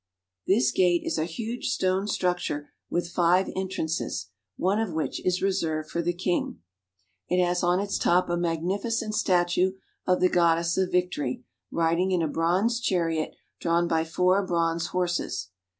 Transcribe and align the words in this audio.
This 0.47 0.71
gate 0.71 1.03
is 1.05 1.19
a 1.19 1.25
huge 1.25 1.69
stone 1.69 2.07
structure 2.07 2.71
with 2.89 3.11
five 3.11 3.51
entrances, 3.55 4.31
one 4.57 4.79
of 4.81 4.93
which 4.93 5.23
is 5.23 5.43
reserved 5.43 5.91
for 5.91 6.01
the 6.01 6.11
king. 6.11 6.57
It 7.29 7.37
has 7.39 7.61
BERLIN. 7.61 7.77
209 7.77 7.77
on 7.79 7.85
its 7.85 7.97
top 7.99 8.27
a 8.27 8.35
magnificent 8.35 9.13
statue 9.13 9.73
of 10.07 10.19
the 10.19 10.27
Goddess 10.27 10.75
of 10.75 10.91
Victory 10.91 11.43
riding 11.69 12.11
in 12.11 12.23
a 12.23 12.27
bronze 12.27 12.79
chariot 12.79 13.35
drawn 13.59 13.87
by 13.87 14.03
four 14.03 14.43
bronze 14.43 14.87
horses. 14.87 15.49